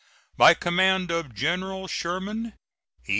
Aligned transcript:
By 0.35 0.55
command 0.55 1.11
of 1.11 1.35
General 1.35 1.85
Sherman: 1.87 2.53
E. 3.07 3.09